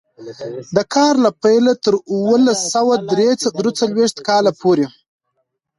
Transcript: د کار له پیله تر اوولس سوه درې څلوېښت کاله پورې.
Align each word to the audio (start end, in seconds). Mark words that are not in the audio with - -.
د 0.75 0.77
کار 0.93 1.13
له 1.25 1.31
پیله 1.43 1.73
تر 1.85 1.93
اوولس 2.11 2.59
سوه 2.73 2.95
درې 3.11 3.29
څلوېښت 3.79 4.17
کاله 4.27 4.51
پورې. 4.61 4.85